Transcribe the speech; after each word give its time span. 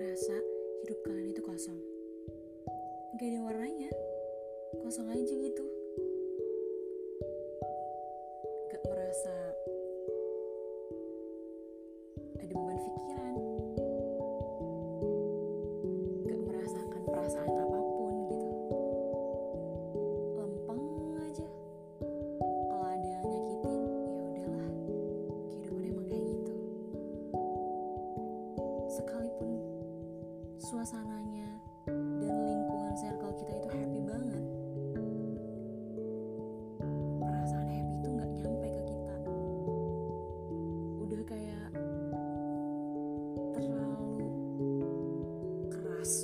ngerasa 0.00 0.32
hidup 0.80 0.96
kalian 1.04 1.36
itu 1.36 1.44
kosong. 1.44 1.76
Gak 3.20 3.28
ada 3.36 3.38
warnanya. 3.44 3.92
Kosong 4.80 5.12
aja 5.12 5.28
gitu. 5.28 5.64
Gak 8.72 8.80
merasa 8.88 9.34
ada 12.16 12.44
beban 12.48 12.80
pikiran. 12.80 13.36
Gak 16.24 16.40
merasakan 16.48 17.02
perasaan 17.04 17.52
apa 17.60 17.78
pun 17.84 18.14
gitu. 18.32 18.48
Lempeng 20.40 20.80
aja. 21.28 21.48
Kalau 22.72 22.86
ada 22.88 23.04
yang 23.04 23.28
nyakitin 23.28 23.80
ya 24.16 24.24
udahlah. 24.32 24.72
Kehidupan 25.52 25.84
emang 25.92 26.06
kayak 26.08 26.24
gitu. 26.24 26.54
Sekali 28.88 29.29
suasananya 30.70 31.50
dan 31.90 32.34
lingkungan 32.46 32.94
circle 32.94 33.34
kita 33.34 33.58
itu 33.58 33.68
happy 33.74 34.00
banget. 34.06 34.44
Perasaan 37.18 37.68
happy 37.74 37.94
itu 37.98 38.08
nggak 38.14 38.30
nyampe 38.38 38.68
ke 38.70 38.82
kita. 38.86 39.16
Udah 41.02 41.22
kayak 41.26 41.70
terlalu 43.58 44.30
keras 45.74 46.22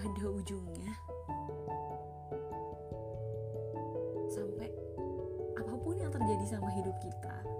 ada 0.00 0.24
ujungnya. 0.32 0.92
Sampai 4.32 4.68
apa 5.60 5.74
pun 5.76 5.94
yang 6.00 6.08
terjadi 6.08 6.56
sama 6.56 6.72
hidup 6.72 6.96
kita 7.04 7.59